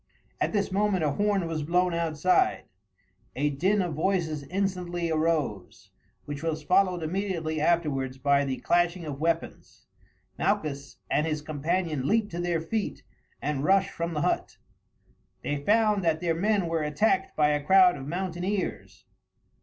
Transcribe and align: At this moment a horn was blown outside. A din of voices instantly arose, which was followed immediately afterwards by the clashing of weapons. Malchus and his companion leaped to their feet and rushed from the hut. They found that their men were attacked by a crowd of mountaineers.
At 0.41 0.51
this 0.51 0.71
moment 0.71 1.03
a 1.03 1.11
horn 1.11 1.45
was 1.45 1.61
blown 1.61 1.93
outside. 1.93 2.63
A 3.35 3.51
din 3.51 3.83
of 3.83 3.93
voices 3.93 4.41
instantly 4.45 5.11
arose, 5.11 5.91
which 6.25 6.41
was 6.41 6.63
followed 6.63 7.03
immediately 7.03 7.61
afterwards 7.61 8.17
by 8.17 8.43
the 8.43 8.57
clashing 8.57 9.05
of 9.05 9.19
weapons. 9.19 9.85
Malchus 10.39 10.97
and 11.11 11.27
his 11.27 11.43
companion 11.43 12.07
leaped 12.07 12.31
to 12.31 12.41
their 12.41 12.59
feet 12.61 13.03
and 13.43 13.63
rushed 13.63 13.91
from 13.91 14.15
the 14.15 14.21
hut. 14.21 14.57
They 15.43 15.57
found 15.57 16.03
that 16.03 16.19
their 16.19 16.33
men 16.33 16.65
were 16.65 16.81
attacked 16.81 17.35
by 17.37 17.49
a 17.49 17.63
crowd 17.63 17.95
of 17.95 18.07
mountaineers. 18.07 19.05